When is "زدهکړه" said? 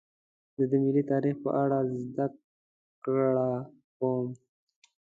2.01-3.49